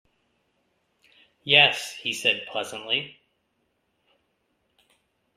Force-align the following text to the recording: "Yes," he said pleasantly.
"Yes," 1.43 1.93
he 1.93 2.11
said 2.11 2.47
pleasantly. 2.51 3.19